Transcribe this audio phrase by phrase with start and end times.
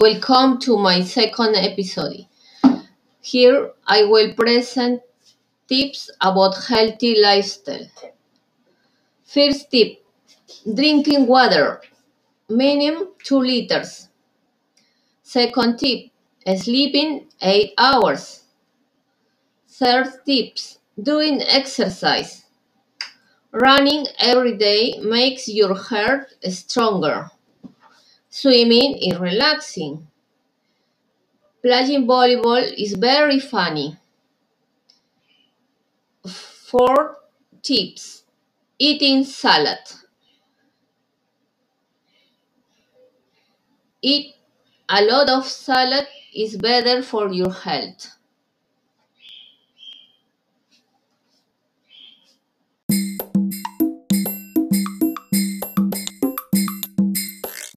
[0.00, 2.24] Welcome to my second episode.
[3.20, 5.02] Here I will present
[5.68, 7.90] tips about healthy lifestyle.
[9.24, 10.04] First tip,
[10.72, 11.82] drinking water,
[12.48, 14.08] minimum 2 liters.
[15.24, 16.12] Second tip,
[16.56, 18.44] sleeping 8 hours.
[19.66, 22.44] Third tips, doing exercise.
[23.50, 27.32] Running every day makes your heart stronger.
[28.30, 30.08] Swimming is relaxing.
[31.62, 33.96] Playing volleyball is very funny.
[36.26, 37.16] Four
[37.62, 38.24] tips.
[38.78, 39.78] Eating salad.
[44.02, 44.34] Eat
[44.88, 48.17] a lot of salad is better for your health.